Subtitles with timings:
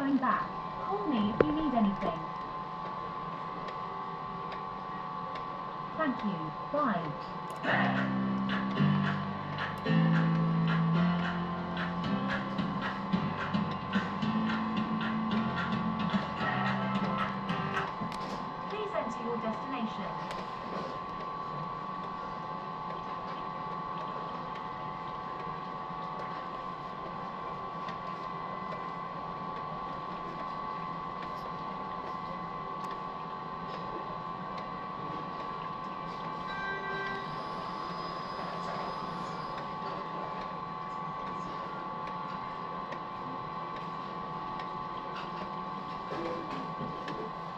[0.00, 0.48] going back.
[0.82, 2.20] Call me if you need anything.
[5.98, 6.50] Thank you.
[6.72, 7.04] Bye.
[18.70, 20.49] Please enter your destination.
[46.10, 47.49] どうも。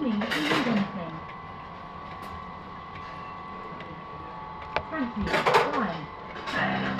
[0.00, 0.22] Anything.
[4.90, 5.24] Thank you.
[6.52, 6.98] Bye.